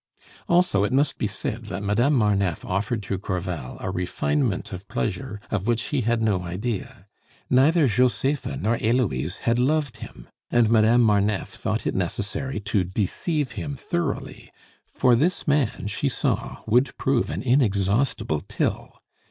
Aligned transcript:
Also, 0.49 0.83
it 0.83 0.91
must 0.91 1.19
be 1.19 1.27
said 1.27 1.65
that 1.65 1.83
Madame 1.83 2.15
Marneffe 2.15 2.65
offered 2.65 3.03
to 3.03 3.19
Crevel 3.19 3.77
a 3.79 3.91
refinement 3.91 4.73
of 4.73 4.87
pleasure 4.87 5.39
of 5.51 5.67
which 5.67 5.89
he 5.89 6.01
had 6.01 6.23
no 6.23 6.41
idea; 6.41 7.05
neither 7.51 7.87
Josepha 7.87 8.57
nor 8.57 8.77
Heloise 8.77 9.41
had 9.45 9.59
loved 9.59 9.97
him; 9.97 10.27
and 10.49 10.71
Madame 10.71 11.03
Marneffe 11.03 11.49
thought 11.53 11.85
it 11.85 11.93
necessary 11.93 12.59
to 12.61 12.83
deceive 12.83 13.51
him 13.51 13.75
thoroughly, 13.75 14.51
for 14.87 15.15
this 15.15 15.47
man, 15.47 15.85
she 15.85 16.09
saw, 16.09 16.63
would 16.65 16.97
prove 16.97 17.29
an 17.29 17.43
inexhaustible 17.43 18.41
till. 18.47 18.95